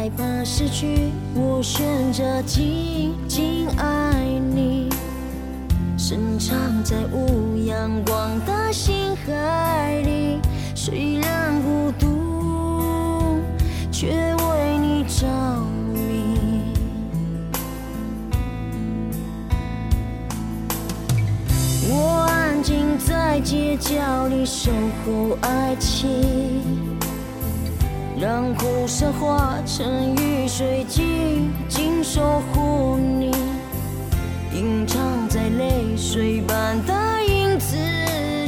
[0.00, 4.14] 害怕失去，我选择紧紧爱
[4.54, 4.88] 你，
[5.98, 10.40] 深藏在无阳光的心海里。
[10.74, 13.42] 虽然孤独，
[13.92, 15.26] 却为你着
[15.92, 16.38] 迷。
[21.90, 24.70] 我安静在街角里守
[25.04, 26.89] 候爱情。
[28.20, 33.30] 让苦涩化成雨水，静静守护你，
[34.54, 36.92] 隐藏在泪水般的
[37.26, 37.76] 影子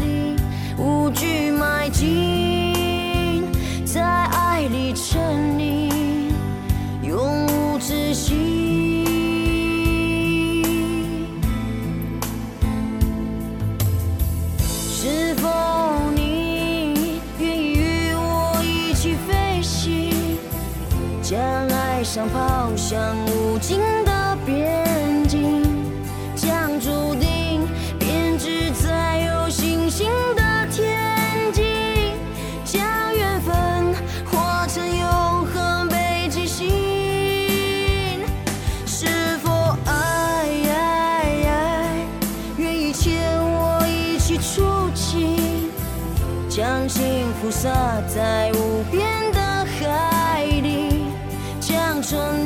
[0.05, 0.37] 里，
[0.77, 2.32] 无惧埋进，
[22.15, 25.63] 想跑向无尽的边境，
[26.37, 27.67] 将注定
[27.99, 32.13] 编织在有星星的天际，
[32.67, 32.83] 将
[33.15, 33.95] 缘分
[34.31, 35.09] 化成永
[35.47, 38.21] 恒北极星。
[38.85, 40.45] 是否爱，
[42.59, 45.71] 愿意牵我一起出境，
[46.51, 47.71] 将幸福洒
[48.07, 49.12] 在无边。
[52.13, 52.42] emotion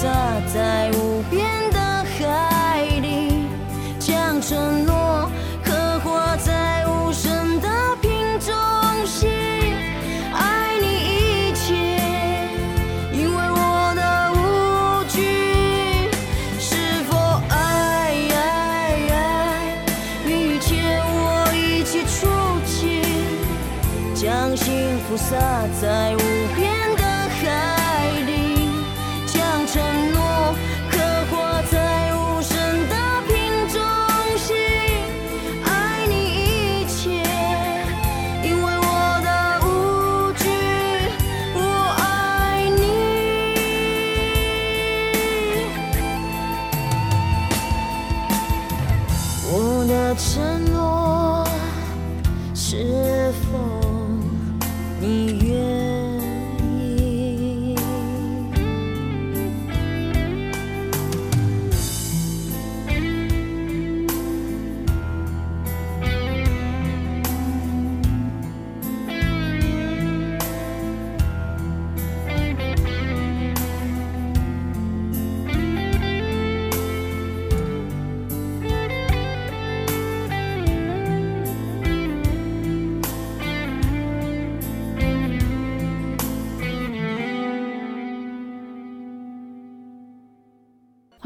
[0.00, 0.29] 福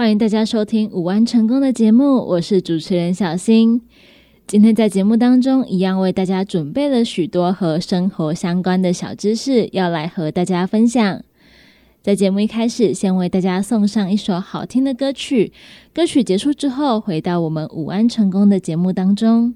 [0.04, 3.80] 欢迎大家收听午安成功的节目，我是主持人小新，
[4.46, 11.22] 今天在节目当中一样为大家准备了许多和生活相关的小知识要来和大家分享。
[12.02, 15.54] 在节目一开始，先为大家送上一首好听的歌曲，
[15.94, 19.54] 歌曲结束之后回到我们午安成功的节目当中。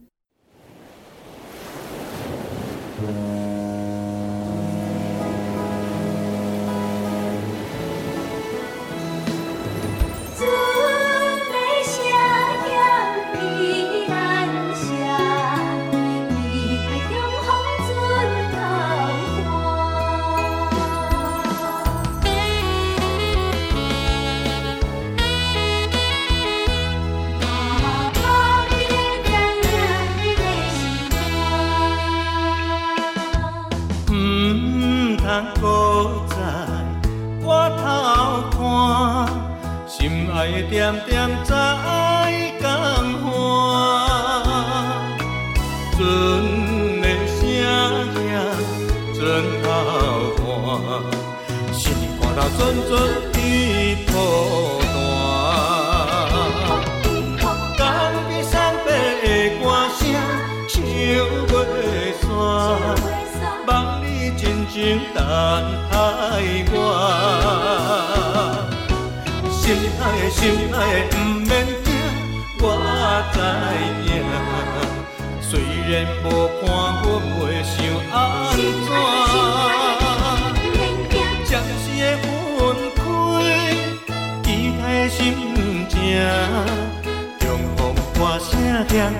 [88.88, 89.14] Càng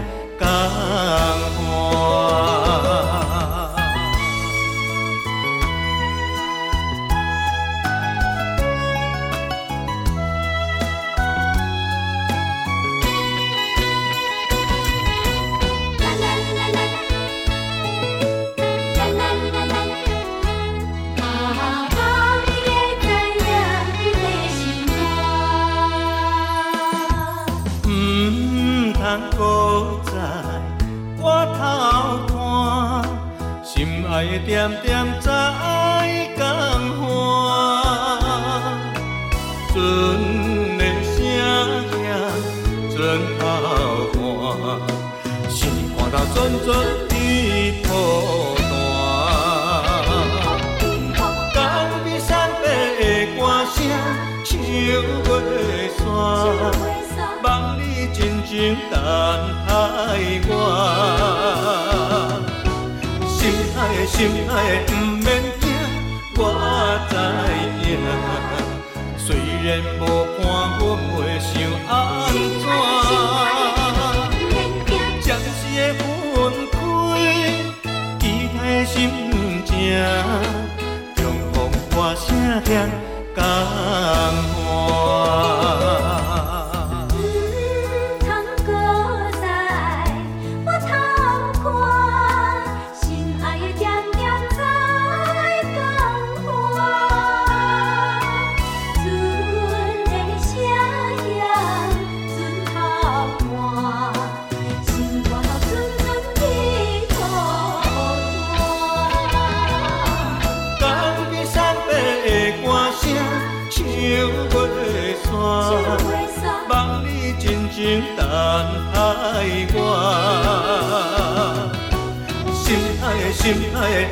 [123.49, 124.08] 亲爱的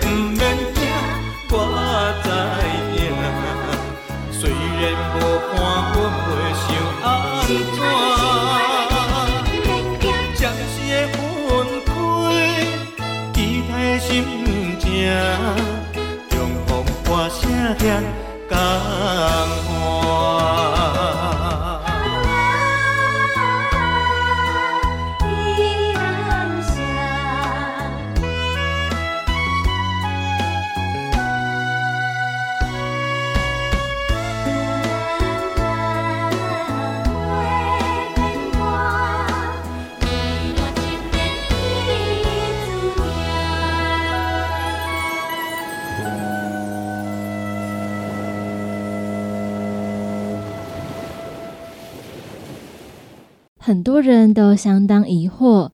[54.57, 55.71] 相当疑惑，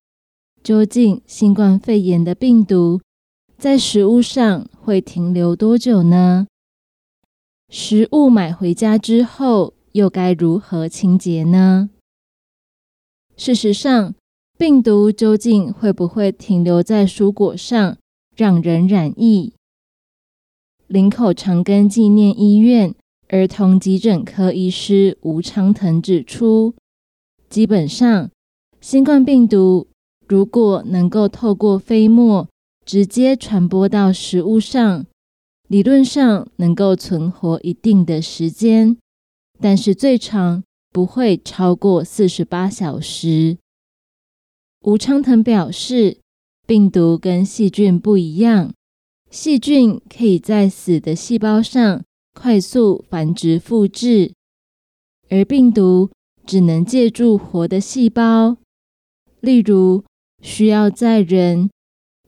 [0.63, 3.01] 究竟新冠肺炎的病毒
[3.57, 6.47] 在食物上会停留多久呢？
[7.69, 11.91] 食物买回家之后又该如何清洁呢？
[13.37, 14.15] 事实上，
[14.59, 17.97] 病毒究竟会不会停留在蔬果上，
[18.37, 19.55] 让人染疫？
[20.87, 22.95] 林口长庚纪念医院
[23.29, 26.75] 儿童急诊科医师吴昌腾指出，
[27.49, 28.31] 基本上。
[28.83, 29.87] 新冠病毒
[30.27, 32.49] 如果能够透过飞沫
[32.85, 35.07] 直接传播到食物上，
[35.69, 38.97] 理论上能够存活一定的时间，
[39.61, 43.57] 但是最长不会超过四十八小时。
[44.81, 46.19] 吴昌腾表示，
[46.67, 48.75] 病毒跟细菌不一样，
[49.31, 52.03] 细菌可以在死的细胞上
[52.35, 54.33] 快速繁殖复制，
[55.29, 56.11] 而病毒
[56.45, 58.57] 只能借助活的细胞，
[59.43, 60.05] 例如
[60.41, 61.69] 需要在人、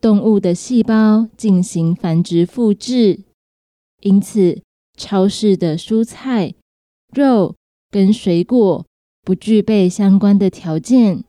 [0.01, 3.21] 动物的细胞进行繁殖复制。
[4.01, 4.61] 因此，
[4.97, 6.53] 超市的蔬菜、
[7.13, 7.55] 肉
[7.89, 8.85] 跟水果
[9.23, 11.23] 不具备相关的条件。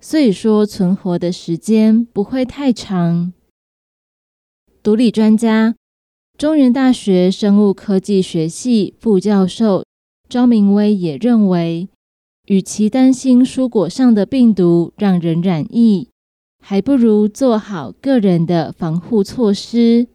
[0.00, 3.32] 所以说，存活的时间不会太长。
[4.80, 5.74] 独立专家、
[6.38, 9.84] 中原大学生物科技学系副教授
[10.28, 11.88] 张明威也认为，
[12.48, 16.08] 与其担心蔬果上的病毒让人染疫，
[16.64, 20.08] 还不如做好个人的防护措施。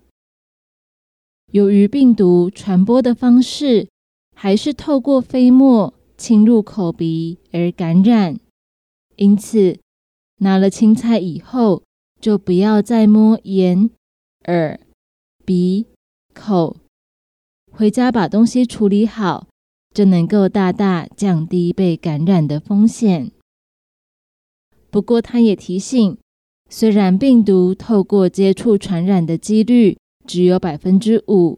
[1.52, 3.88] 由于病毒传播的方式
[4.36, 8.40] 还是透过飞沫侵入口鼻而感染。
[9.16, 9.78] 因此，
[10.40, 11.84] 拿了青菜以后，
[12.20, 13.92] 就不要再摸眼、
[14.46, 14.80] 耳、
[15.46, 15.86] 鼻、
[16.34, 16.78] 口。
[17.72, 19.48] 回家把东西处理好，
[19.94, 23.32] 就能够大大降低被感染的风险。
[24.90, 26.18] 不过，他也提醒，
[26.70, 31.58] 虽然病毒透过接触传染的几率只有百分之五，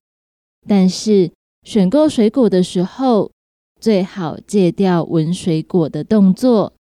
[0.68, 1.32] 但是
[1.63, 3.32] 选购水果的时候，
[3.80, 6.74] 最好戒掉闻水果的动作。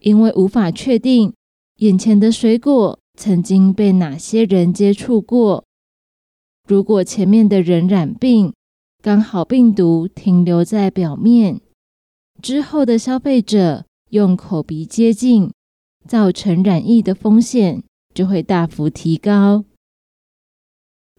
[0.00, 1.32] 因为无法确定
[1.76, 5.64] 眼前的水果曾经被哪些人接触过，
[6.66, 8.52] 如果前面的人染病，
[9.02, 11.60] 刚好病毒停留在表面，
[12.40, 15.50] 之后的消费者用口鼻接近，
[16.06, 17.82] 造成染疫的风险
[18.14, 19.64] 就会大幅提高。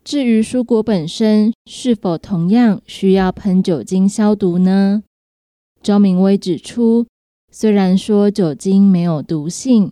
[0.01, 5.03] 至于蔬果本身是否同样需要喷酒精消毒呢？
[5.81, 7.05] 周明威指出。
[7.51, 9.91] 虽然说酒精没有毒性，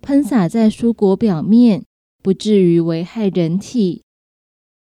[0.00, 1.84] 喷洒在蔬果表面
[2.22, 4.02] 不至于危害人体，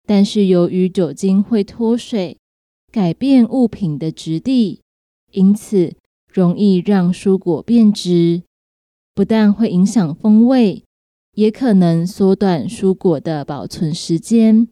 [0.05, 2.37] 但是由于酒精会脱水，
[2.91, 4.81] 改变物品的质地，
[5.31, 5.95] 因此
[6.31, 8.43] 容易让蔬果变质，
[9.13, 10.83] 不但会影响风味，
[11.33, 14.67] 也可能缩短蔬果的保存时间。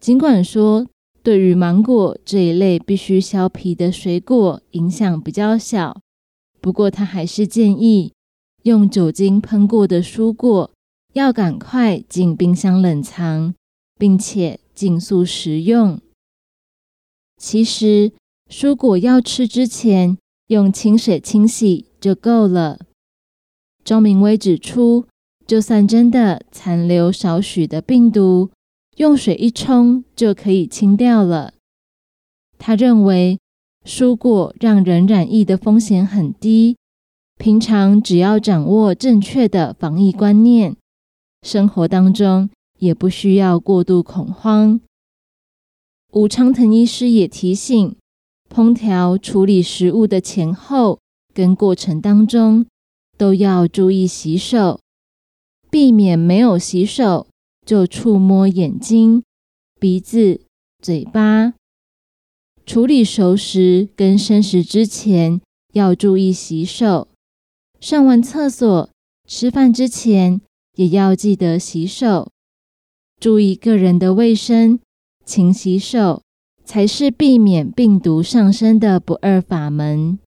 [0.00, 0.88] 尽管说
[1.22, 6.00] 对于芒果这一类必须削皮的水果影响比较小。
[6.60, 8.12] 不过，他还是建议
[8.62, 10.70] 用酒精喷过的蔬果
[11.12, 13.54] 要赶快进冰箱冷藏，
[13.98, 16.00] 并且尽速食用。
[17.42, 18.12] 其实，
[18.48, 22.78] 蔬果要吃之前用清水清洗就够了。
[23.84, 25.06] 庄明威指出，
[25.44, 28.50] 就算真的残留少许的病毒，
[28.98, 31.54] 用水一冲就可以清掉了。
[32.58, 33.38] 他认为。
[33.84, 36.76] 蔬果让人染疫的风险很低，
[37.36, 40.76] 平常只要掌握正确的防疫观念，
[41.42, 44.80] 生活当中也不需要过度恐慌。
[46.12, 47.96] 吴昌腾医师也提醒，
[48.50, 51.00] 烹调处理食物的前后
[51.32, 52.66] 跟过程当中，
[53.16, 54.78] 都要注意洗手，
[55.70, 57.28] 避免没有洗手
[57.64, 59.22] 就触摸眼睛、
[59.80, 60.42] 鼻子、
[60.82, 61.54] 嘴巴。
[62.66, 65.40] 处理熟食跟生食之前
[65.72, 67.08] 要注意洗手，
[67.80, 68.90] 上完厕所、
[69.26, 70.42] 吃饭之前
[70.76, 72.30] 也要记得洗手，
[73.18, 74.78] 注意个人的卫生，
[75.24, 76.22] 勤洗手
[76.64, 80.18] 才是避免病毒上升的不二法门。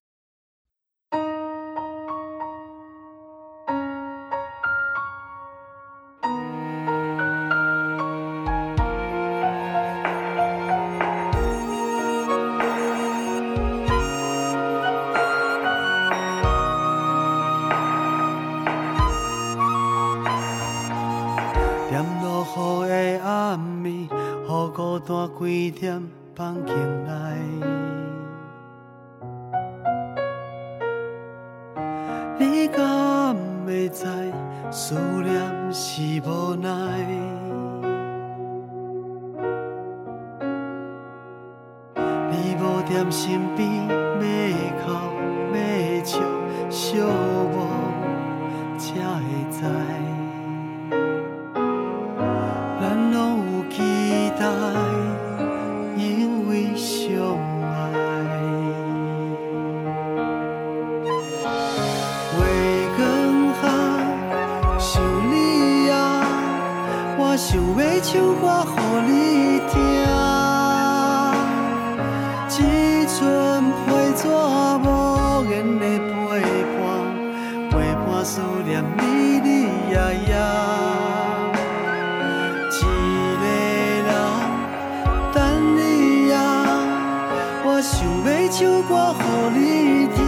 [74.16, 74.86] 纸无
[75.50, 76.40] 言的陪
[76.72, 76.80] 伴，
[77.70, 77.72] 陪
[78.06, 79.02] 伴思念你
[79.44, 79.48] 你
[79.90, 79.94] 夜
[80.26, 80.32] 夜。
[82.72, 82.80] 一
[83.38, 83.44] 个
[84.06, 84.10] 人
[85.34, 85.36] 等
[85.76, 85.78] 你
[86.32, 86.36] 啊，
[87.62, 87.94] 我想
[88.24, 88.56] 要唱
[88.88, 89.60] 歌予你
[90.14, 90.18] 听。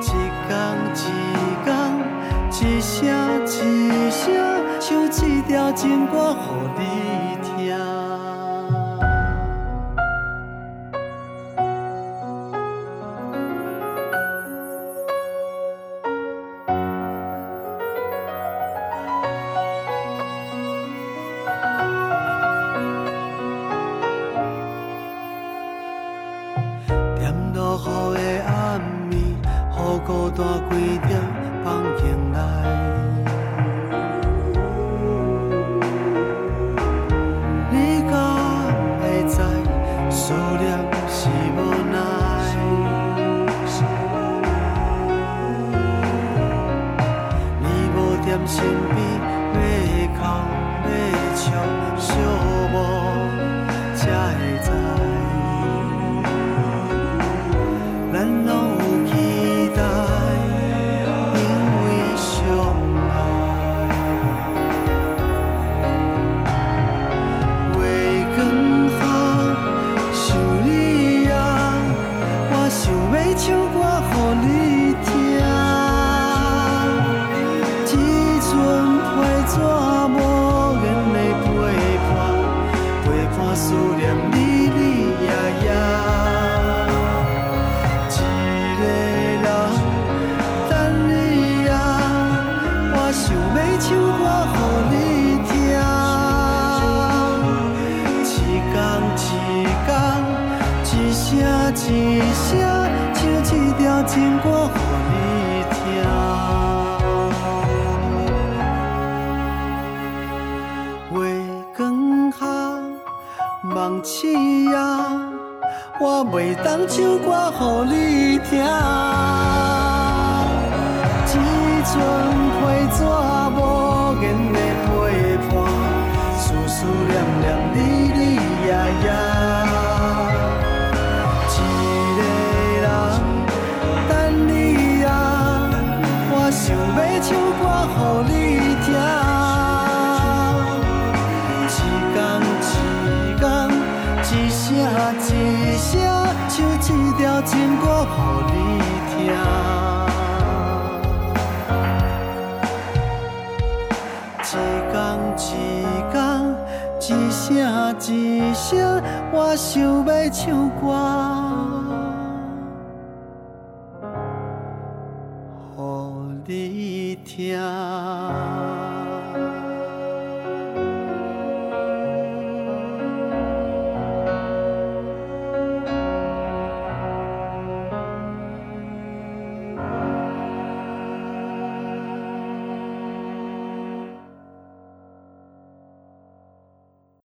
[0.00, 0.08] 一
[0.48, 0.50] 天
[0.96, 0.98] 一
[1.64, 1.68] 天，
[2.50, 2.90] 一声
[3.46, 3.54] 一
[4.10, 4.24] 声，
[4.80, 6.48] 唱这条情歌，予
[6.78, 6.80] 你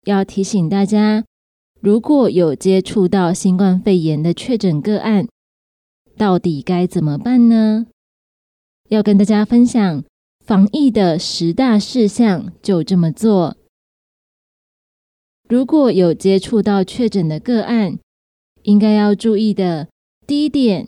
[0.06, 1.26] 要提醒大家，
[1.82, 5.28] 如果有接触到新冠肺炎的确诊个案，
[6.16, 7.88] 到底该怎么办呢？
[8.90, 10.04] 要跟大家分享
[10.46, 13.58] 防疫的十大事项，就这么做。
[15.50, 17.98] 如果有接触到确诊的个案，
[18.62, 19.88] 应该要注意的
[20.28, 20.88] 第一点，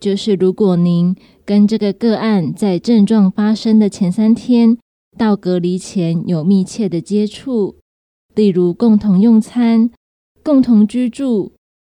[0.00, 4.76] 就是如果您跟这个个案在症状发生的前三天
[5.16, 7.76] 到隔离前有密切的接触。
[8.34, 9.90] 例如共同用餐、
[10.42, 11.52] 共同居住，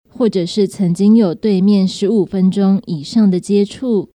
[0.10, 4.12] 或者是曾经有对面十五分钟以上的接触，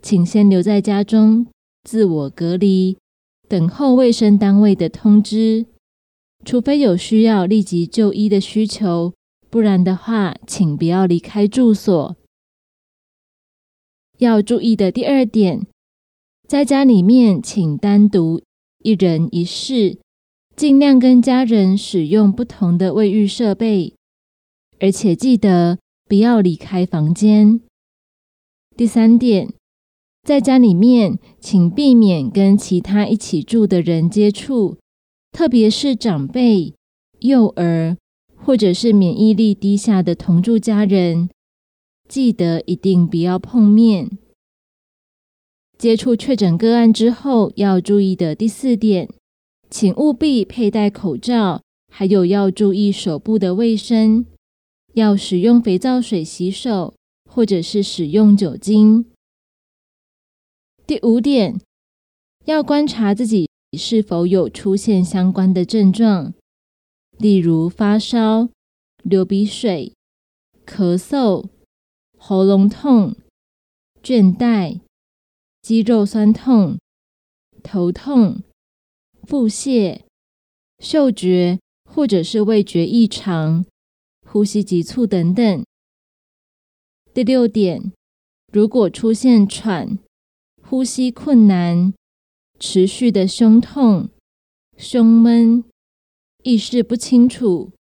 [0.00, 1.46] 请先留在家中
[1.82, 2.96] 自我隔离，
[3.48, 5.66] 等候卫生单位的通知。
[6.44, 9.12] 除非有需要立即就医的需求，
[9.50, 12.16] 不然的话，请不要离开住所。
[14.18, 15.66] 要注意的第二点，
[16.46, 18.40] 在家里面请单独
[18.84, 19.98] 一人一室。
[20.56, 23.92] 尽量跟家人使用不同的卫浴设备，
[24.80, 27.60] 而且记得不要离开房间。
[28.74, 29.52] 第三点，
[30.22, 34.78] 在家里面，请避免跟其他一起住的人接触，
[35.30, 36.74] 特别是长辈、
[37.20, 37.98] 幼儿
[38.34, 41.28] 或者是免疫力低下的同住家人，
[42.08, 44.16] 记得一定不要碰面。
[45.76, 49.10] 接触确诊个案之后要注意的第四点，
[49.68, 54.24] 请务必佩戴口罩，还有要注意手部的卫生，
[54.94, 56.94] 要使用肥皂水洗手，
[57.28, 59.06] 或者是使用酒精。
[60.86, 61.60] 第五点，
[62.44, 66.32] 要观察自己是否有出现相关的症状，
[67.18, 68.48] 例如发烧、
[69.02, 69.92] 流鼻水、
[70.64, 71.46] 咳嗽、
[72.16, 73.14] 喉咙痛。
[74.02, 74.82] 倦怠、
[75.62, 76.78] 肌肉酸痛、
[77.64, 78.40] 头痛、
[79.26, 80.02] 腹泻、
[80.78, 83.66] 嗅觉或者是味觉异常、
[84.24, 85.64] 呼吸急促等等。
[87.12, 87.92] 第六点，
[88.52, 89.98] 如果出现喘、
[90.62, 91.92] 呼吸困难、
[92.60, 94.10] 持续的胸痛、
[94.76, 95.64] 胸闷、
[96.44, 97.72] 意识不清楚、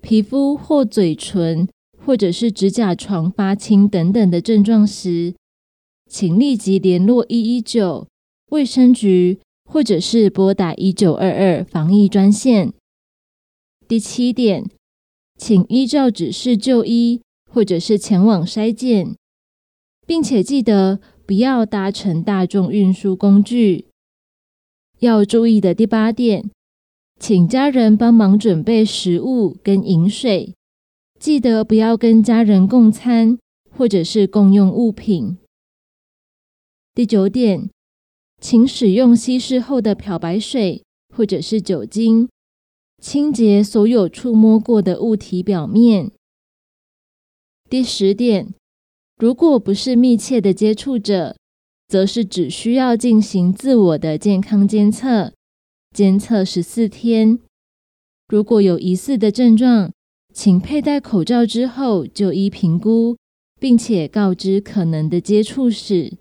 [0.00, 5.34] 皮肤或嘴唇或者是指甲床发青等等的症状时，
[6.08, 8.06] 请立即联络一一九
[8.50, 12.72] 卫生局，或者是拨打一九二二防疫专线。
[13.86, 14.64] 第七点，
[15.36, 19.14] 请依照指示就医，或者是前往筛检，
[20.06, 23.88] 并且记得不要搭乘大众运输工具。
[25.00, 26.50] 要注意的第八点，
[27.20, 30.54] 请家人帮忙准备食物跟饮水，
[31.20, 33.38] 记得不要跟家人共餐，
[33.70, 35.36] 或者是共用物品。
[36.94, 37.70] 第九点，
[38.40, 40.82] 请使用稀释后的漂白水
[41.14, 42.28] 或者是酒精
[43.02, 46.10] 清洁所有触摸过的物体表面。
[47.68, 48.54] 第十点，
[49.18, 51.36] 如果不是密切的接触者，
[51.86, 55.32] 则是只需要进行自我的健康监测，
[55.94, 57.38] 监测十四天。
[58.28, 59.92] 如果有疑似的症状，
[60.32, 63.16] 请佩戴口罩之后就医评估，
[63.60, 66.18] 并且告知可能的接触史。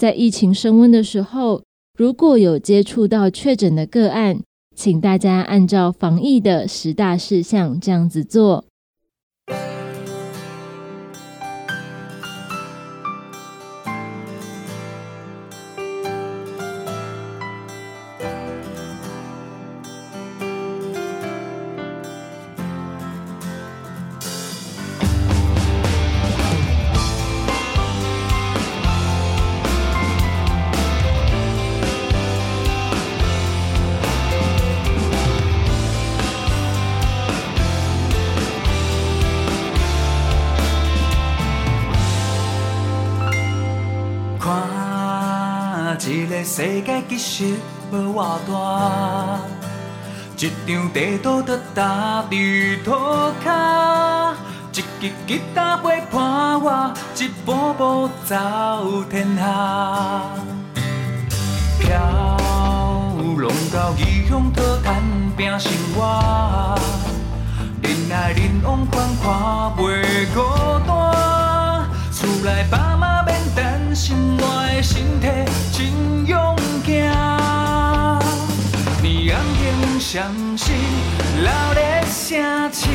[0.00, 1.62] 在疫情升温的时候，
[1.98, 4.40] 如果有接触到确诊的个案，
[4.74, 8.64] 请大家按照防疫的十大事项这样子做。
[50.72, 52.92] 张地图在踏伫涂
[53.44, 54.34] 骹，
[54.72, 58.36] 一支吉他陪伴我，一步步走
[59.10, 60.22] 天下。
[61.80, 61.98] 飘
[63.36, 65.02] 浪到异乡讨摊
[65.36, 66.78] 拼生活，
[67.82, 69.32] 人来人往款看
[69.76, 70.40] 袂孤
[70.86, 75.26] 单，厝内爸妈免担心我的身体。
[75.72, 76.54] 真勇
[76.86, 77.39] 敢，
[79.12, 80.22] 你安定相
[80.56, 80.72] 信，
[81.42, 82.38] 老的城
[82.72, 82.86] 市，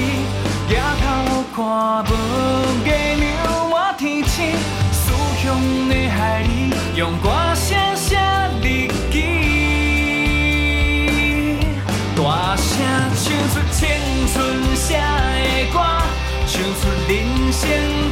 [0.69, 0.71] 抬
[1.03, 1.59] 头看
[2.05, 2.09] 无
[2.85, 4.55] 月亮满天星，
[4.93, 5.11] 思
[5.43, 5.43] 乡
[5.89, 8.15] 的海里，用歌声写
[8.61, 9.13] 日记，
[12.15, 12.65] 大声
[13.13, 13.83] 唱出青
[14.31, 15.75] 春写的歌，
[16.47, 17.11] 唱出人
[17.51, 17.61] 生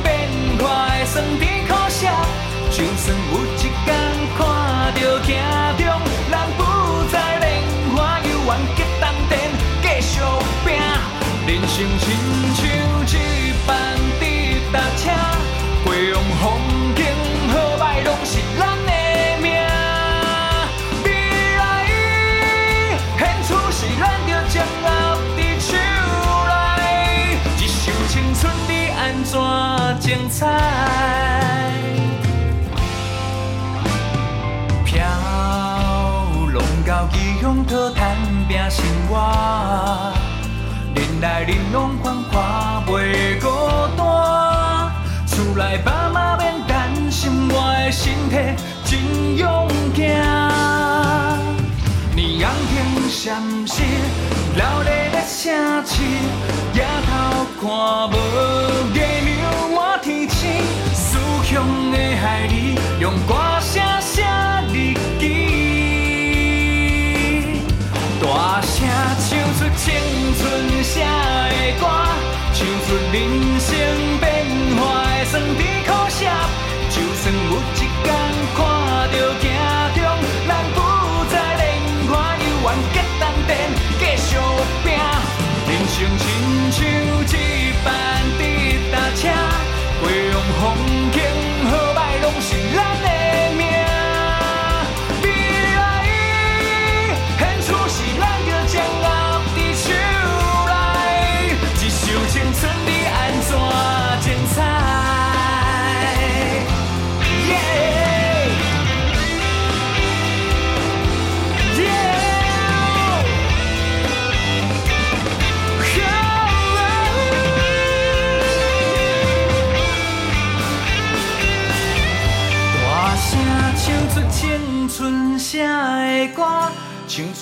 [0.03, 0.11] 变
[0.59, 2.05] 化的酸甜苦涩，
[2.69, 3.71] 就算有一天。
[4.35, 4.41] 看
[4.95, 5.29] 着镜
[5.77, 5.87] 中
[34.85, 34.93] 飘
[36.53, 37.43] 浪到异乡？
[37.65, 39.11] 讨摊拼生活，
[40.95, 42.33] 人来人往看看
[42.85, 43.47] 袂孤
[43.97, 44.01] 单。
[45.25, 46.71] 厝内爸妈免担
[47.09, 48.35] 心我的身体
[48.85, 50.01] 真勇敢。
[52.15, 53.81] 年阳天闪烁，
[54.55, 55.41] 热烈的城
[55.85, 55.91] 市，
[56.73, 56.77] 抬
[57.07, 57.11] 头
[57.59, 57.63] 看
[58.11, 58.13] 无
[60.43, 60.51] 月亮满天星，
[60.93, 61.07] 思
[61.43, 61.51] 乡
[61.91, 62.53] 的海里，
[62.99, 64.11] 用歌声写
[64.73, 64.75] 日
[65.19, 65.23] 记。
[68.21, 68.25] 大
[68.61, 68.75] 声
[69.19, 69.85] 唱出青
[70.37, 70.41] 春
[70.83, 71.05] 写的
[71.79, 71.83] 歌，
[72.53, 73.15] 唱出人
[73.59, 73.69] 生
[74.19, 74.23] 变
[74.77, 76.19] 化的酸甜苦涩。
[76.89, 78.05] 就算有一天
[78.55, 78.61] 看。
[79.13, 79.45] 着行
[79.93, 79.97] 中，
[80.47, 80.77] 咱不
[81.29, 81.61] 再连
[82.07, 83.51] 看犹原结单电，
[83.99, 84.27] 继续
[84.83, 84.87] 拼。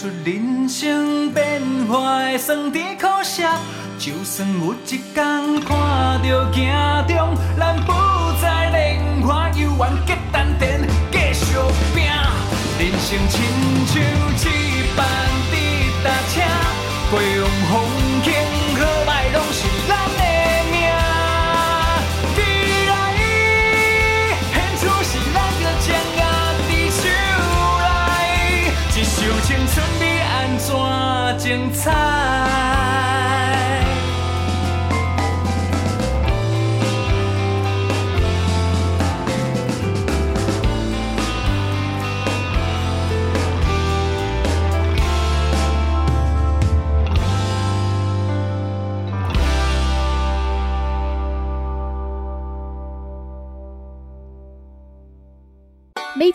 [0.01, 3.43] 出人生变化的酸甜苦涩。
[3.99, 6.65] 就算有一天看到镜
[7.07, 7.75] 中，咱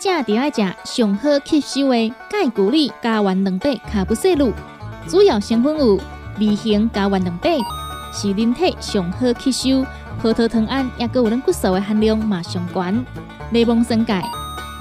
[0.07, 4.53] 食就爱食上好吸收的钙骨力加丸两百卡布西露，
[5.07, 5.99] 主要成分有
[6.39, 7.49] 二型加丸两百，
[8.13, 9.85] 是人体上好吸收。
[10.21, 13.05] 葡萄糖胺也佮有咱骨素的含量嘛上悬。
[13.51, 14.23] 内蒙酸钙，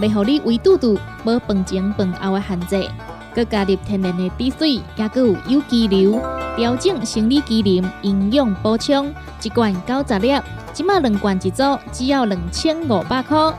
[0.00, 2.88] 袂互你胃肚肚无饭前饭后的限制，
[3.34, 6.20] 佮加入天然的滴水，也佮有有机硫，
[6.56, 9.12] 调整生理机能，营养补充。
[9.42, 10.40] 一罐九十粒，
[10.72, 13.52] 即马两罐一组，只要两千五百块。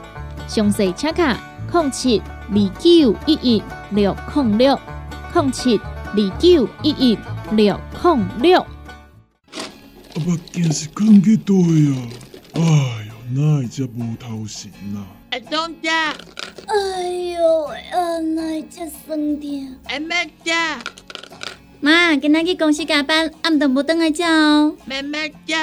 [0.48, 1.38] 详细请看
[1.72, 4.80] 零七二九一一六零六
[5.34, 7.18] 零七二九一一
[7.52, 8.60] 六零六。
[8.62, 8.68] 啊，
[10.26, 11.60] 目镜是放去倒啊？
[12.54, 12.62] 哎
[13.06, 15.06] 呦，哪会遮无头神啊？
[15.32, 19.76] 阿东姐，哎呦，啊，哪只酸痛？
[19.90, 20.54] 阿妹姐，
[21.82, 24.74] 妈，今仔去公司加班，暗顿无等来食哦。
[24.86, 25.56] 妹妹姐，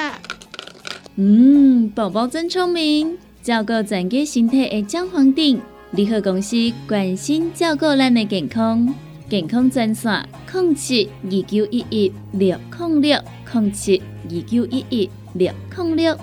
[1.15, 5.59] 嗯，宝宝真聪明，照顾全家身体的姜黄锭，
[5.95, 8.93] 联合公司关心照顾咱的健康，
[9.29, 13.17] 健康专线零七二九一一六零六
[13.53, 16.17] 零七二九一一六零六。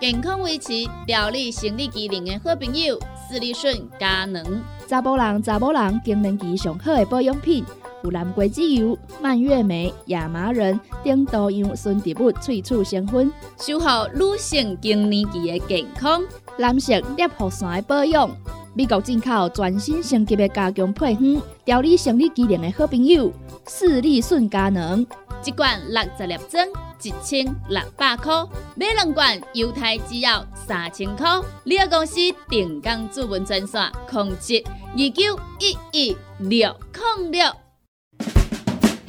[0.00, 0.72] 健康维持、
[1.06, 4.60] 调理生理机能的好朋友，斯利顺佳能。
[4.88, 7.64] 查甫人、查某人更年期上好的保养品，
[8.02, 16.22] 有蓝桂枝油、蔓越莓、亚麻仁等多样纯植物萃取成分，守护女性更年期的健康。
[16.56, 18.30] 男性尿护伞的保养，
[18.74, 23.32] 美国进口全新升级的加强配方，调理生理机能的好朋友，
[23.68, 25.06] 视力顺佳能。
[25.44, 26.66] 一罐六十粒装，
[27.02, 31.40] 一千六百块；买两罐，犹太只要三千块。
[31.64, 32.16] 你个公司
[32.48, 36.74] 定岗主文专线：控制二九一一六
[37.18, 37.67] 零六。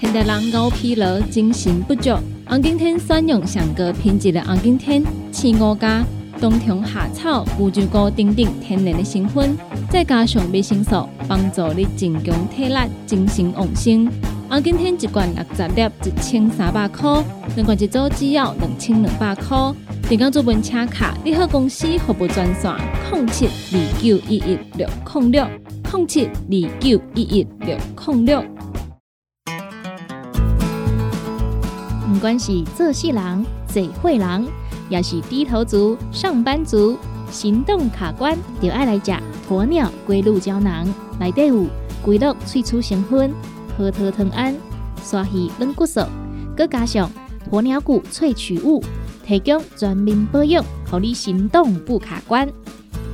[0.01, 2.11] 现代人熬疲劳、精神不足，
[2.47, 6.05] 红景天选用上个品质的红景天青五加
[6.39, 9.57] 冬虫夏草、乌鸡菇等等天然的成分，
[9.89, 14.09] 再加上维生素，帮助你增强体力、精神旺盛。
[14.49, 17.21] 红景天一罐六十粒，一千三百块；
[17.57, 19.57] 两罐一组只要两千两百块。
[20.07, 22.73] 定岗主文车卡，你好公司服务专线：
[23.11, 25.45] 零七二九一一六零六
[25.91, 28.58] 零七二九一一六零六。
[32.19, 34.45] 不管是做事人、嘴会人，
[34.89, 36.97] 也是低头族、上班族，
[37.31, 39.13] 行动卡关，就爱来吃
[39.49, 40.85] 鸵鸟龟鹿胶囊。
[41.17, 41.65] 内底有
[42.03, 43.33] 龟鹿萃取成分、
[43.77, 44.53] 核桃藤胺、
[45.01, 46.01] 鲨鱼软骨素，
[46.57, 47.09] 佮加上
[47.49, 48.83] 鸵鸟骨萃取物，
[49.25, 52.49] 提供全面保养，让你行动不卡关。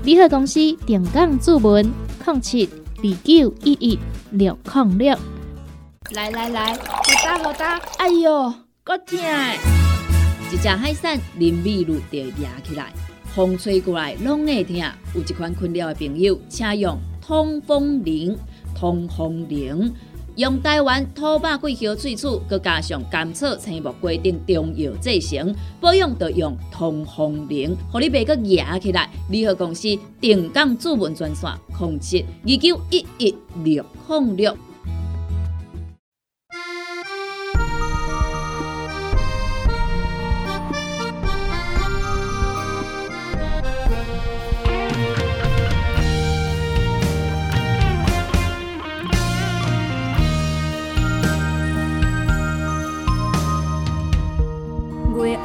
[0.03, 1.87] 联合公司定岗注文
[2.25, 3.99] 零七二九一一
[4.31, 5.15] 六零六。
[6.09, 8.51] 来来来，好大好大，哎哟，
[8.87, 9.25] 够听的！
[10.53, 12.93] 一只海扇淋雨露就压起来，
[13.33, 14.75] 风吹过来拢会痛。
[15.15, 18.37] 有一款困扰的朋友，请用通风铃。
[18.75, 19.91] 通风铃
[20.35, 29.09] 用台湾土白桂花萃取，佮加上甘草、青木规定中药制成，保养要用通风灵，互你袂佮压起来。
[29.31, 34.55] 联合公司定岗主文专线：控制二九一一六零六。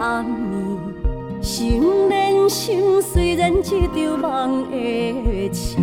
[0.00, 5.76] 暗暝，心连心，虽然一场梦的醒。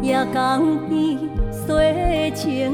[0.00, 1.18] 夜江边，
[1.52, 2.72] 细情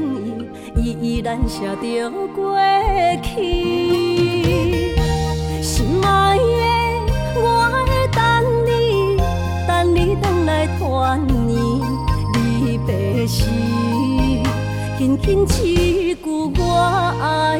[0.77, 2.57] 意，依依难舍着过
[3.21, 4.95] 去。
[5.61, 6.41] 心爱的，
[7.35, 7.43] 我
[7.87, 8.23] 会等
[8.65, 9.19] 你，
[9.67, 11.27] 等你回来团圆。
[12.33, 13.43] 离别时，
[14.97, 16.17] 轻轻一句
[16.57, 16.61] 我
[17.21, 17.59] 爱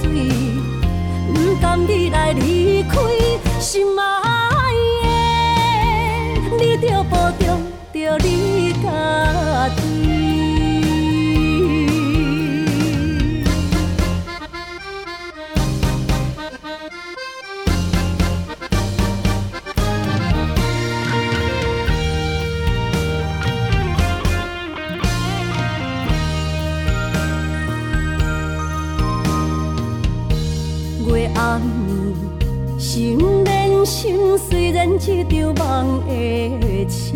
[35.53, 37.15] 梦的醒，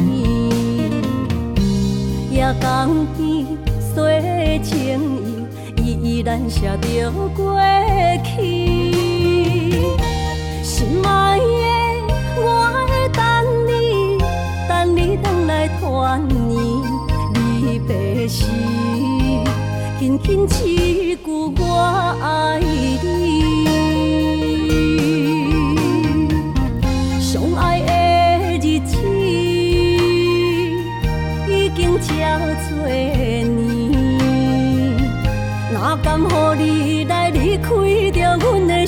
[2.32, 3.46] 夜江边
[3.80, 3.94] 细
[4.64, 4.74] 情
[5.78, 7.60] 意，依依难舍着过
[8.24, 8.34] 去。
[10.64, 11.44] 心爱的，
[12.38, 12.48] 我
[12.88, 13.22] 会等
[13.68, 13.70] 你，
[14.68, 15.82] 等你回来团
[16.28, 16.36] 圆。
[17.34, 18.46] 离别时，
[20.00, 21.64] 轻轻一句我
[22.22, 22.60] 爱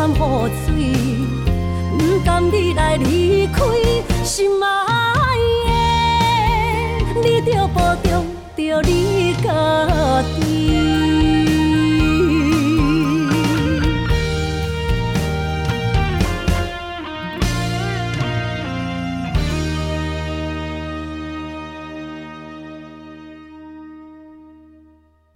[0.00, 0.14] 已经惨雨
[0.64, 0.68] 水，
[1.98, 3.62] 不甘你来离开，
[4.24, 4.66] 心爱
[7.12, 8.24] 的，你着保重
[8.56, 10.38] 着你家己。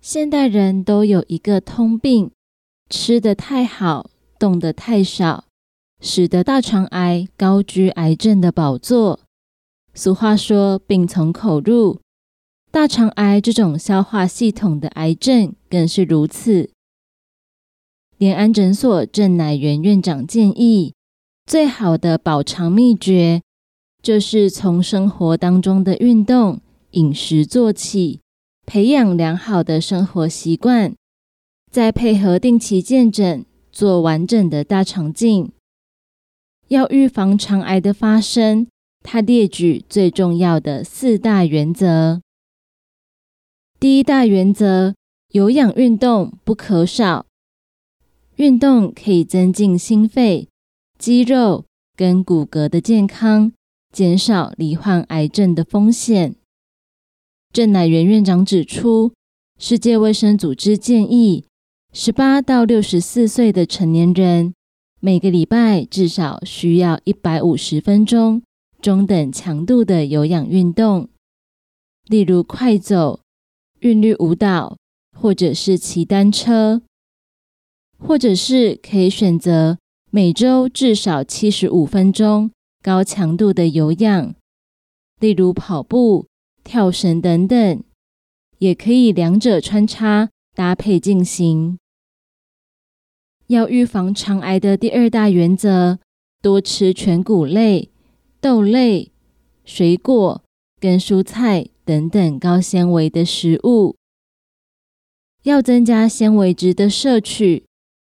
[0.01, 2.31] 现代人都有一个通病。
[2.91, 4.11] 吃的太好，
[4.45, 5.47] 动的太少，
[6.03, 9.21] 使得大肠癌高居癌症的宝座。
[9.95, 12.01] 俗话说“病从口入”，
[12.71, 16.69] 大肠癌这种消化系统的癌症更是如此。
[18.19, 20.93] 联安诊所郑乃元院长建议，
[21.47, 23.41] 最好的保肠秘诀
[24.03, 28.21] 就是从生活当中的运动、饮食做起，
[28.67, 30.95] 培养良好的生活习惯，
[31.71, 35.51] 再配合定期健诊，做完整的大肠镜。
[36.69, 38.69] 要预防肠癌的发生，
[39.03, 42.23] 他列举最重要的四大原则。
[43.81, 44.95] 第一大原则，
[45.33, 47.27] 有氧运动不可少。
[48.37, 50.49] 运动可以增进心肺、
[50.97, 51.65] 肌肉
[51.97, 53.53] 跟骨骼的健康，
[53.93, 56.37] 减少罹患癌症的风险。
[57.53, 59.13] 郑乃元院长指出，
[59.59, 61.45] 世界卫生组织建议，
[61.97, 64.53] 十八到六十四岁的成年人
[64.99, 68.43] 每个礼拜至少需要一百五十分钟
[68.83, 71.09] 中等强度的有氧运动，
[72.09, 73.21] 例如快走、
[73.79, 74.77] 韵律舞蹈，
[75.17, 76.83] 或者是骑单车。
[77.97, 79.79] 或者是可以选择
[80.11, 82.51] 每周至少七十五分钟
[82.83, 84.35] 高强度的有氧，
[85.21, 86.27] 例如跑步、
[86.65, 87.85] 跳绳等等，
[88.59, 91.79] 也可以两者穿插搭配进行。
[93.49, 95.99] 要预防肠癌的第二大原则，
[96.41, 97.91] 多吃全谷类、
[98.41, 99.13] 豆类、
[99.65, 100.43] 水果
[100.81, 103.97] 跟蔬菜等等高纤维的食物，
[105.43, 107.65] 要增加纤维质的摄取。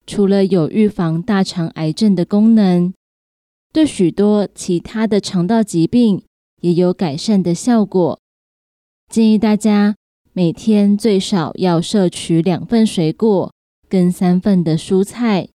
[0.06, 2.94] 除了有预防大肠癌症的功能，
[3.72, 6.22] 对许多其他的肠道疾病
[6.60, 8.20] 也有改善的效果。
[9.10, 9.96] 建议大家
[10.32, 13.52] 每天最少要摄取两份水果
[13.88, 15.48] 跟三份的蔬菜，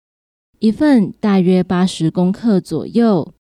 [0.58, 3.34] 一份大约八十公克左右。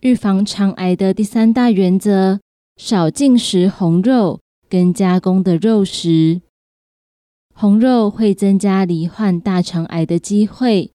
[0.00, 2.40] 预防肠癌的第三大原则：
[2.76, 6.42] 少进食红肉跟加工的肉食。
[7.54, 10.90] 红肉会增加罹患大肠癌的机会，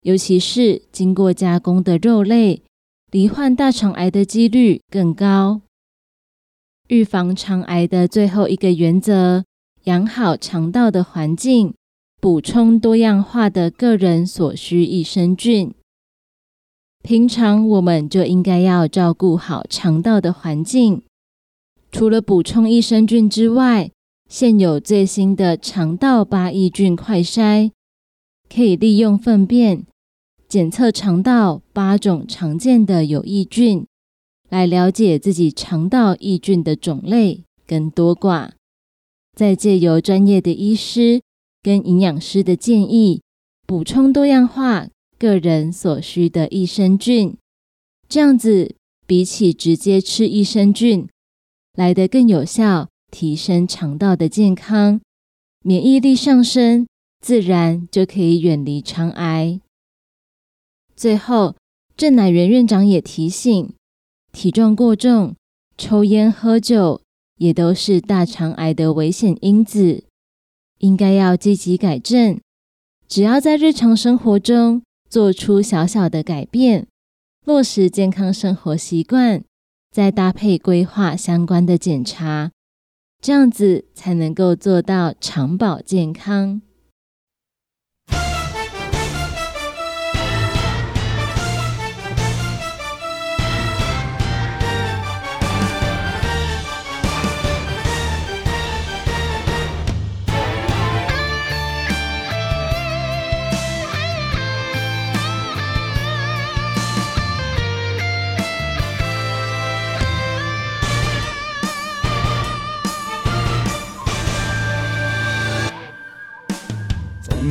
[0.00, 2.62] 尤其是经过加工的肉类，
[3.10, 5.60] 罹患大肠癌的几率更高。
[6.88, 9.44] 预防肠癌的最后一个原则：
[9.84, 11.74] 养好肠道的环境，
[12.20, 15.74] 补充多样化的个人所需益生菌。
[17.02, 21.02] 平常我们就应该要照顾好肠道的环境，
[21.90, 23.90] 除了补充益生菌之外。
[24.28, 27.70] 现有最新的肠道八益菌快筛，
[28.54, 29.86] 可以利用粪便
[30.46, 33.86] 检测肠道八种常见的有益菌，
[34.50, 38.50] 来了解自己肠道益菌的种类跟多寡，
[39.34, 41.22] 再借由专业的医师
[41.62, 43.22] 跟营养师的建议，
[43.66, 44.88] 补充多样化
[45.18, 47.36] 个人所需的益生菌，
[48.08, 48.74] 这样子
[49.06, 51.08] 比起直接吃益生菌
[51.74, 52.88] 来得更有效。
[53.10, 55.00] 提升肠道的健康，
[55.64, 56.86] 免疫力上升，
[57.22, 59.62] 自然就可以远离肠癌。
[60.94, 61.56] 最后，
[61.96, 63.72] 郑乃元院长也提醒，
[64.30, 65.34] 体重过重、
[65.78, 67.00] 抽烟喝酒
[67.38, 70.04] 也都是大肠癌的危险因子，
[70.78, 72.40] 应该要积极改正。
[73.06, 76.86] 只要在日常生活中做出小小的改变，
[77.44, 79.42] 落实健康生活习惯，
[79.90, 82.50] 再搭配规划相关的检查。
[83.20, 86.62] 这样子才能够做到长保健康。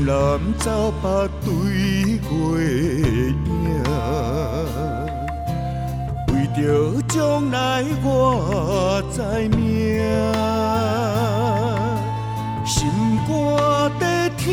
[0.07, 1.51] 南走北对
[2.15, 2.23] 月
[3.43, 3.43] 影，
[6.31, 6.57] 为着
[7.09, 9.59] 将来我知命，
[12.65, 12.79] 心
[13.27, 13.29] 肝
[13.99, 14.47] 在疼，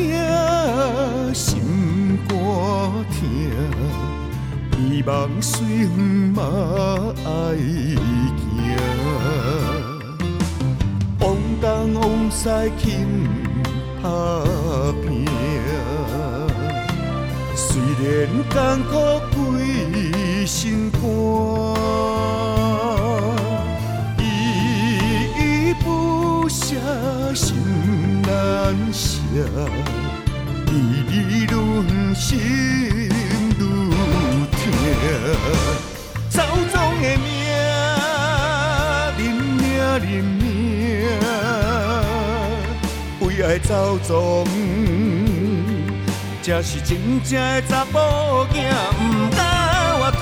[1.32, 2.34] 心肝
[3.12, 3.16] 疼，
[4.72, 5.88] 希望随远
[6.34, 6.42] 嘛
[7.24, 7.28] 爱
[8.40, 8.44] 行，
[11.20, 11.22] 往
[11.60, 12.42] 东往西
[12.76, 12.84] 轻。
[14.04, 14.10] 打
[15.00, 15.03] 拼，
[17.74, 18.06] 虽然
[18.50, 18.54] 艰
[18.84, 18.94] 苦
[19.34, 20.54] 几身
[20.92, 21.02] 汗，
[24.20, 24.22] 依
[25.36, 26.76] 依不舍，
[27.34, 27.56] 心
[28.22, 28.30] 难
[28.92, 29.10] 舍，
[30.66, 30.72] 离
[31.08, 33.10] 离论心愈
[33.58, 34.54] 痛，
[36.30, 36.38] 走
[36.70, 37.26] 总的命，
[39.18, 39.66] 认命
[39.98, 40.40] 认命。
[43.18, 44.46] 为爱走总，
[46.44, 48.54] 才是真正的查某囝，
[48.98, 49.40] 不敢
[49.98, 50.12] 回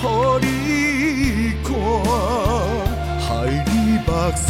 [0.00, 1.68] 头，予你看，
[3.18, 3.28] 害
[3.66, 3.72] 你
[4.06, 4.46] 目屎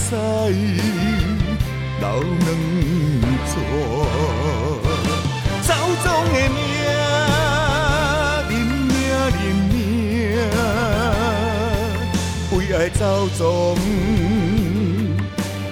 [1.99, 2.47] 流两
[3.49, 3.57] 撮，
[5.63, 5.69] 走
[6.03, 6.61] 总的命，
[8.51, 8.93] 认命
[9.33, 9.41] 认
[9.73, 9.75] 命，
[12.53, 13.01] 为爱走
[13.31, 13.41] 总，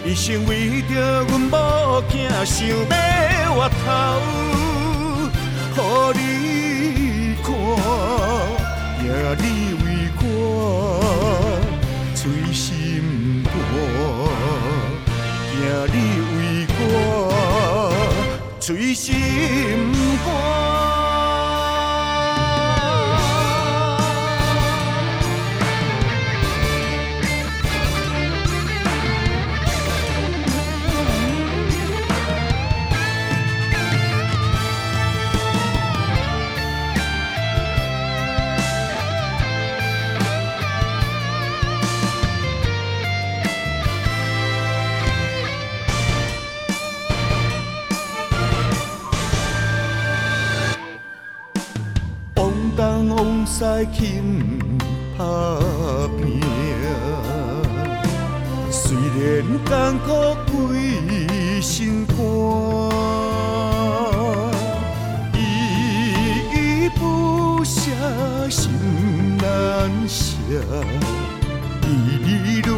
[0.09, 2.75] 一生为着阮某囝想要
[3.53, 3.61] 回
[5.75, 5.79] 头，
[6.15, 7.53] 予你看，
[9.05, 9.07] 赢
[9.37, 9.45] 你
[9.85, 9.87] 为
[10.23, 10.25] 我
[12.15, 12.21] 吹
[12.55, 12.65] 心
[13.45, 13.53] 肝，
[15.53, 15.61] 赢
[15.93, 15.95] 你
[16.33, 16.39] 为
[16.81, 16.81] 我
[18.59, 19.07] 吹心
[20.25, 20.68] 肝。
[53.89, 54.59] 往西轻
[55.17, 55.25] 打
[56.19, 56.41] 拼，
[58.71, 59.19] 虽然
[59.65, 59.69] 艰
[60.01, 60.09] 苦
[60.47, 62.17] 几心肝，
[65.35, 65.37] 依
[66.53, 67.81] 依不舍
[68.51, 68.71] 心
[69.39, 70.27] 难舍，
[71.83, 71.87] 离
[72.23, 72.29] 你
[72.61, 72.69] 愈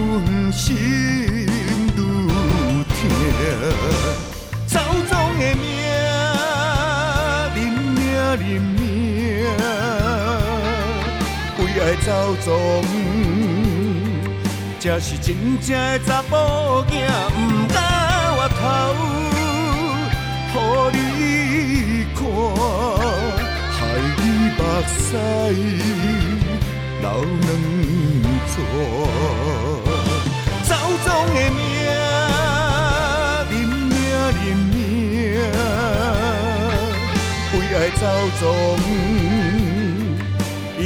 [0.52, 1.98] 心愈
[2.88, 2.98] 痛，
[12.11, 12.50] 走总，
[14.80, 16.34] 这是真正的查甫
[16.90, 17.38] 囝，不
[17.72, 17.78] 敢
[18.34, 20.52] 回头，
[20.90, 22.18] 予你看，
[23.76, 23.78] 害
[24.16, 24.20] 你
[24.58, 24.98] 目屎
[27.00, 27.06] 流
[27.42, 27.48] 两
[28.50, 28.58] 撮，
[30.64, 30.68] 走
[31.04, 31.62] 总的命，
[33.50, 33.52] 认
[33.88, 33.94] 命
[34.42, 34.44] 认
[34.74, 34.74] 命，
[37.52, 38.02] 为爱走
[38.40, 38.42] 总。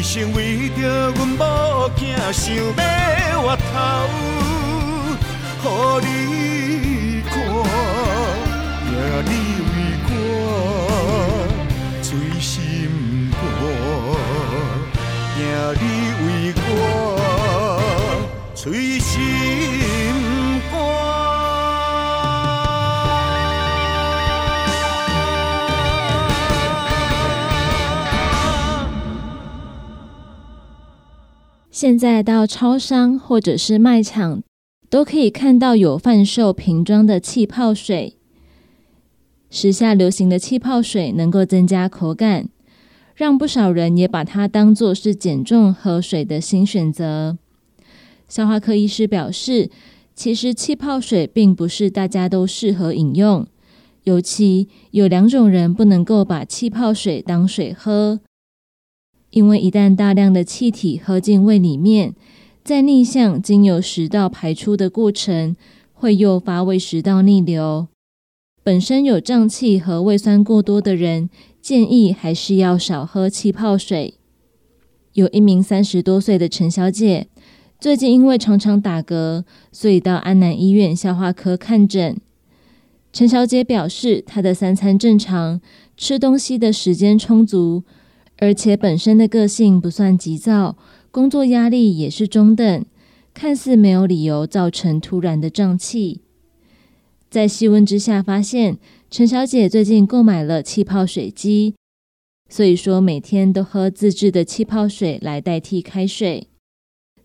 [0.04, 3.56] 一生为着阮某囝想要回
[5.62, 5.64] 头，
[6.02, 7.32] 予你看，
[8.84, 8.92] 赢
[9.24, 9.32] 你
[9.64, 9.72] 为
[10.10, 10.12] 我
[12.02, 12.04] 醉
[12.38, 12.52] 心
[13.32, 13.40] 肝，
[15.38, 15.42] 赢
[15.80, 15.82] 你
[16.20, 16.28] 为
[16.68, 17.13] 我
[31.84, 34.42] 现在到超商或者是卖场，
[34.88, 38.16] 都可以看到有贩售瓶装的气泡水。
[39.50, 42.48] 时下流行的气泡水能够增加口感，
[43.14, 47.36] 让不少人也把它当作是减重喝水的新选择。
[48.28, 49.68] 消化科医师表示，
[50.14, 53.46] 其实气泡水并不是大家都适合饮用，
[54.04, 58.20] 尤其有两种人不能够把气泡水当水喝。
[59.34, 62.14] 因为一旦大量的气体喝进胃里面，
[62.62, 65.56] 在逆向经由食道排出的过程，
[65.92, 67.88] 会诱发胃食道逆流。
[68.62, 71.28] 本身有胀气和胃酸过多的人，
[71.60, 74.14] 建议还是要少喝气泡水。
[75.14, 77.26] 有一名三十多岁的陈小姐，
[77.80, 82.16] 最近因为常常打嗝，所以到安南医院消化科看诊。
[83.12, 85.60] 陈小姐表示，她的三餐正常，
[85.96, 87.82] 吃东西的时间充足。
[88.38, 90.76] 而且本身的个性不算急躁，
[91.10, 92.84] 工作压力也是中等，
[93.32, 96.22] 看似没有理由造成突然的胀气。
[97.30, 98.78] 在细问之下，发现
[99.10, 101.74] 陈小姐最近购买了气泡水机，
[102.48, 106.48] 所以说每天都喝自制的气泡水来代替开水。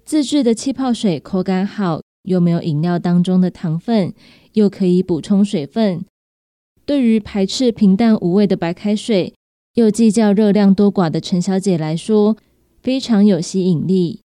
[0.06, 4.14] 自制的气泡水口感好，又没有饮料当中的糖分，
[4.54, 6.06] 又可以补充水分。
[6.86, 9.34] 对于排斥平淡无味的白开水。
[9.76, 12.36] 又计较热量多寡的陈小姐来说，
[12.82, 14.22] 非常有吸引力。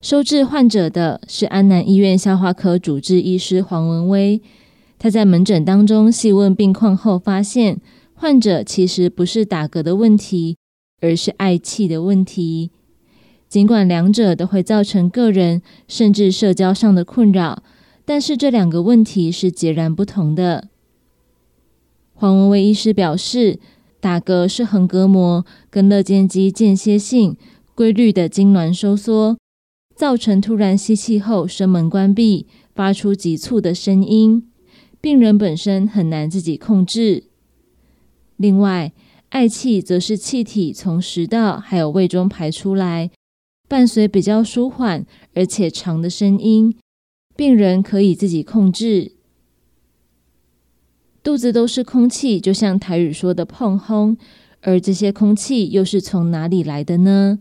[0.00, 4.42] 收治患者的是安南医院消化科主治医师黄文威。
[4.98, 7.80] 他在门诊当中细问病况后，发现
[8.14, 10.56] 患者其实不是打嗝的问题，
[11.00, 12.70] 而是嗳气的问题。
[13.48, 17.62] 尽管两者都会造成个人甚至社交上的困扰，
[18.04, 20.68] 但是这两个问题是截然不同的。
[22.22, 23.58] 黄文威医师表示。
[23.98, 27.36] 打嗝是横膈膜跟肋间肌间歇性
[27.74, 29.36] 规律的痉挛收缩，
[29.94, 34.48] 造成突然吸气后声门关闭，发出急促的声音，
[35.00, 37.24] 病人本身很难自己控制。
[38.36, 38.92] 另外，
[39.30, 43.10] 嗳气则是气体从食道还有胃中排出来，
[43.68, 46.74] 伴随比较舒缓而且长的声音，
[47.36, 49.12] 病人可以自己控制。
[51.22, 54.16] 肚子都是空气，就像台语说的“碰轰”，
[54.62, 57.38] 而这些空气又是从哪里来的呢？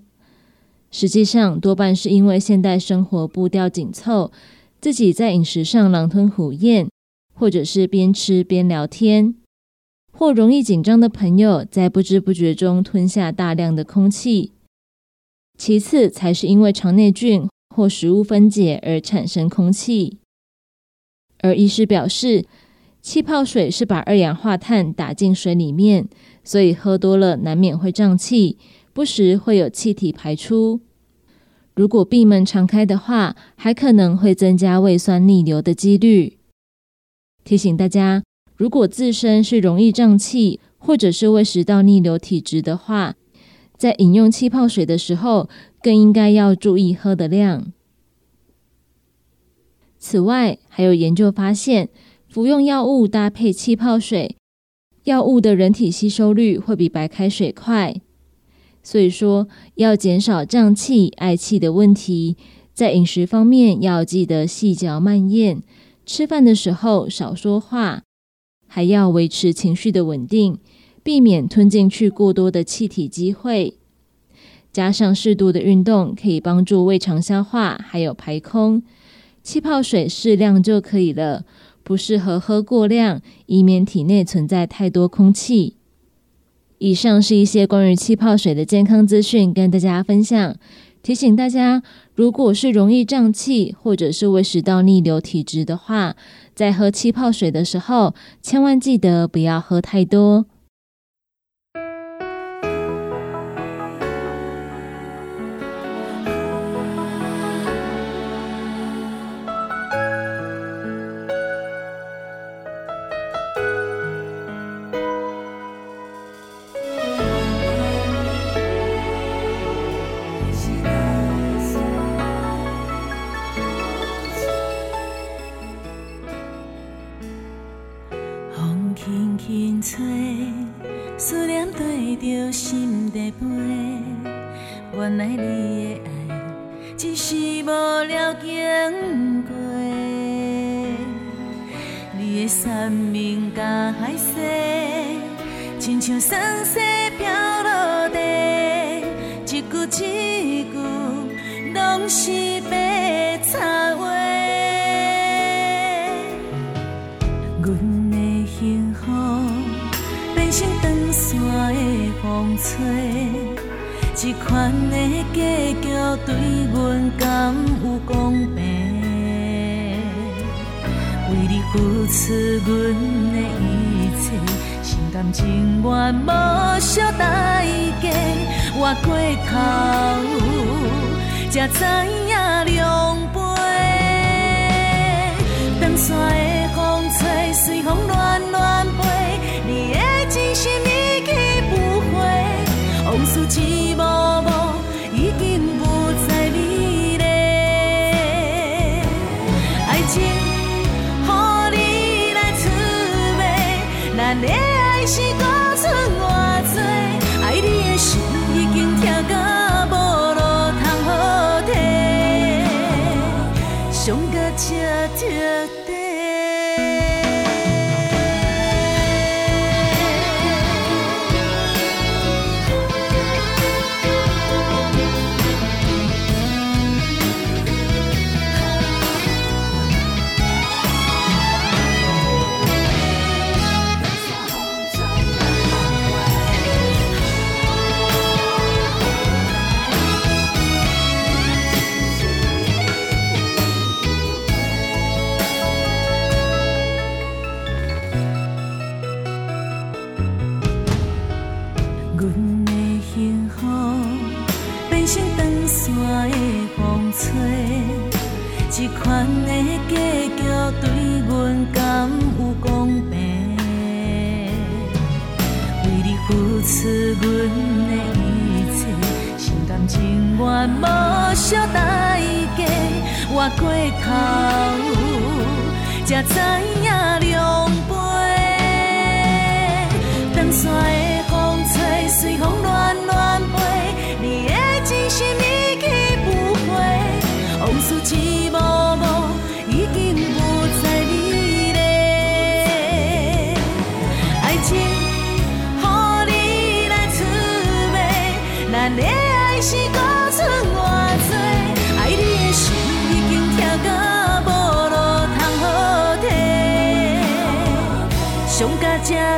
[0.92, 4.32] 实际上，多半是因为现代生活步调紧凑，
[4.80, 6.90] 自己在饮食上狼吞虎咽，
[7.34, 9.34] 或者是边吃边聊天，
[10.12, 14.52] 或容易紧张的朋友在不知不觉中吞下大量的空气。
[15.58, 20.18] 其次，才是因为肠内菌或食物分解而产生空气。
[21.40, 22.46] 而医师表示，
[23.02, 26.08] 气泡水是把二氧化碳打进水里面，
[26.43, 28.58] 所以喝多了难免会胀气。
[28.93, 30.82] 不时会有气体排出，
[31.74, 36.38] 如果闭门常开的话，还可能会增加胃酸逆流的几率。
[37.45, 38.22] 提醒大家，
[38.58, 43.16] 如果自身是容易胀气或者是胃食道逆流体质的话，
[43.78, 45.49] 在饮用气泡水的时候，
[45.82, 47.72] 更应该要注意喝的量。
[49.97, 51.88] 此外，还有研究发现，
[52.32, 54.38] 服用药物搭配气泡水，
[55.04, 57.94] 药物的人体吸收率会比白开水快。
[58.82, 62.38] 所以说，要减少胀气、嗳气的问题，
[62.74, 65.62] 在饮食方面要记得细嚼慢咽，
[66.06, 68.04] 吃饭的时候少说话，
[68.66, 70.58] 还要维持情绪的稳定，
[71.04, 73.74] 避免吞进去过多的气体机会。
[74.72, 78.82] 加上适度的运动，可以帮助胃肠消化，还有排空。
[79.44, 81.44] 气泡水适量就可以了，
[81.84, 85.76] 不适合喝过量，以免体内存在太多空气。
[86.78, 90.56] 以上是一些关于气泡水的健康资讯，跟大家分享。
[91.04, 91.82] 提醒大家，
[92.14, 96.16] 如果是容易胀气或者是胃食道逆流体质的话，
[96.54, 100.46] 在喝气泡水的时候，千万记得不要喝太多。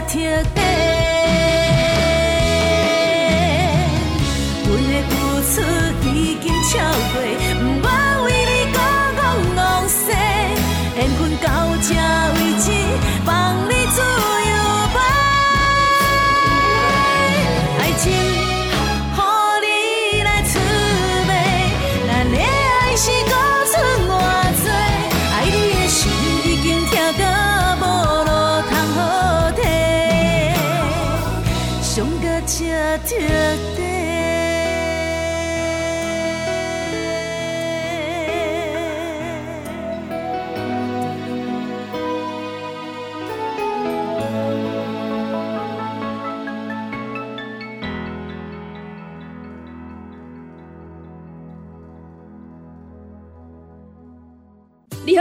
[0.04, 0.62] 甲这彻底。
[4.66, 5.12] 阮的付
[5.52, 5.56] 出
[6.10, 6.72] 已经超
[7.14, 7.43] 过，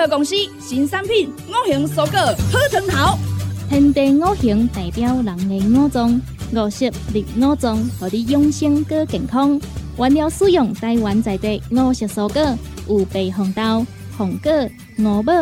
[0.08, 2.18] 公司新产品五行蔬果
[2.50, 3.18] 好汤头，
[3.68, 6.20] 天地五行代表人的五脏，
[6.52, 9.60] 五色绿五脏，互你养生更健康。
[9.98, 13.86] 原料使用台湾在地五色蔬果，有白红豆、
[14.16, 14.52] 红果、
[14.98, 15.32] 五宝、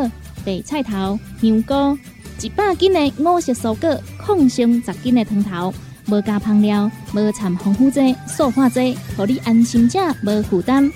[0.44, 1.98] 白菜头、香菇，
[2.42, 5.72] 一百斤的五色蔬果，抗性十斤的汤头，
[6.08, 10.90] 无加香料，无掺防腐剂、塑化剂，互你安心吃无负担。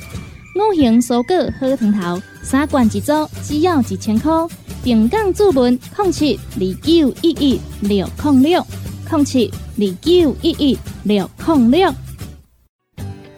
[0.57, 4.30] 五行蔬果好汤头，三罐一组，只要一千块。
[4.84, 8.64] 平港注文零七二九一一六零六
[9.11, 11.92] 零七二九一一六零六。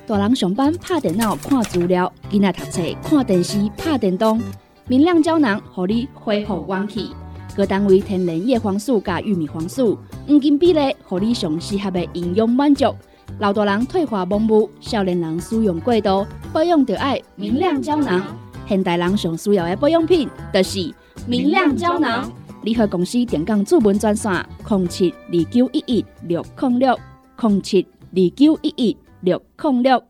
[0.07, 4.39] 大人上班拍电脑看资料，囡仔读册看电视拍电动，
[4.87, 7.13] 明亮胶囊互你恢复元气。
[7.57, 9.99] 各单位天然叶黄素加玉米黄素，
[10.29, 12.95] 黄金比例，互你上适合的营养满足。
[13.39, 18.23] 老大人退化盲目，少年人使用过度，保养就要明亮胶囊。
[18.69, 20.93] 现代人上需要的保养品，就是
[21.27, 22.31] 明亮胶囊。
[22.63, 24.33] 联合公司电讲主文专线：
[24.69, 26.99] 零七二九一一六零六
[27.41, 30.03] 零七二九一一六零六。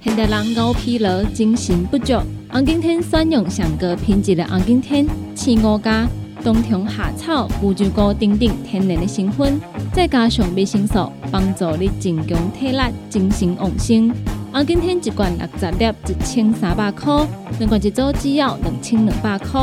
[0.00, 2.14] 现代人熬疲劳、精神不足，
[2.48, 6.06] 红景天选用上高品质的红景天青五加
[6.46, 9.60] 冬虫夏草、乌鸡菇等等天然的成分，
[9.92, 12.80] 再加上维生素，帮助你增强体力、
[13.10, 14.14] 精神旺盛。
[14.52, 17.26] 红景天一罐六十粒，一千三百块；
[17.58, 19.60] 两罐一组，只要两千两百块。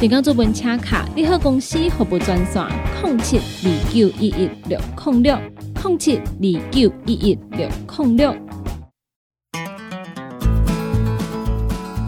[0.00, 2.66] 电工做本车卡，你好公司服务专线：
[3.04, 4.76] 零七二九一一六
[5.06, 5.38] 零六
[5.84, 8.34] 零七二九一一六零六。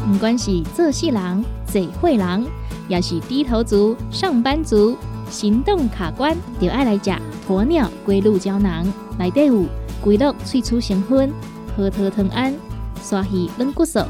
[0.05, 2.45] 不管是做事人、做会人，
[2.89, 4.97] 也是低头族、上班族，
[5.31, 7.11] 行动卡关，就爱来食
[7.49, 8.87] 鸵鸟龟鹿胶囊。
[9.19, 9.65] 内底有
[10.03, 11.33] 龟鹿萃取成分，
[11.77, 12.55] 核桃藤胺、
[13.03, 14.01] 刷鱼软骨素，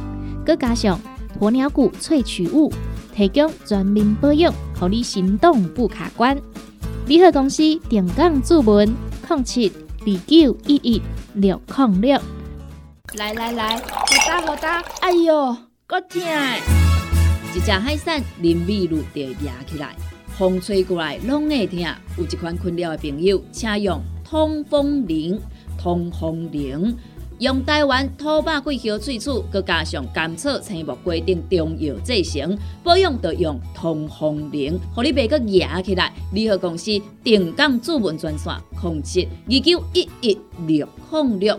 [0.45, 1.01] 佮加上
[1.41, 2.73] 鸵鸟骨萃取物，
[3.15, 6.37] 提供全面保养，让你行动不卡关。
[7.07, 8.93] 联合公司定岗注文
[9.29, 11.03] 零七二九一一
[11.35, 12.21] 六零六。
[13.15, 13.83] 来来来，好
[14.27, 15.57] 打好打，哎哟，
[15.87, 16.21] 够痛！
[17.57, 19.97] 一只海扇林密路就压起来，
[20.27, 21.81] 风吹过来拢会痛。
[22.19, 25.41] 有一款困扰的朋友，请用通风铃。
[25.79, 26.95] 通风铃
[27.39, 36.13] 用台湾土白桂花萃取，佮加上甘草、青木规定中药制成，保养要用通风铃，互你袂佮压起来。
[36.35, 36.91] 联合公司
[37.25, 41.59] 定岗主文专线：控七二九一一六零六。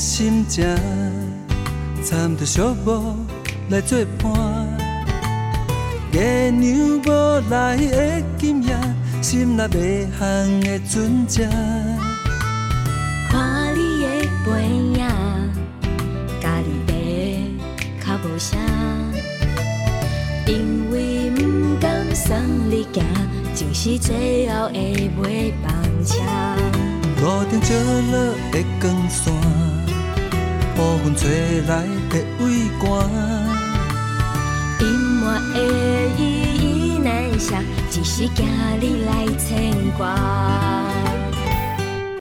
[0.00, 0.64] 心情，
[2.02, 3.14] 掺着寂寞
[3.68, 4.66] 来作伴。
[6.12, 8.74] 月娘无来的今夜，
[9.20, 11.46] 心内袂项的船只。
[13.28, 14.06] 看你的
[14.46, 14.50] 背
[14.94, 15.06] 影，
[16.40, 16.66] 家己
[18.02, 18.58] 爬较无声，
[20.46, 22.34] 因为不甘送
[22.70, 23.04] 你行，
[23.54, 25.70] 就是最后的尾班
[26.06, 26.16] 车。
[27.20, 27.74] 路灯照
[28.10, 29.30] 落的光线，
[30.80, 32.44] 乌云吹来的微
[32.78, 32.84] 寒。
[34.80, 34.86] 阴
[35.20, 35.58] 霾的
[36.16, 36.20] 依
[36.56, 37.54] 依难舍，
[37.90, 38.46] 只是惊
[38.80, 40.16] 你来牵挂。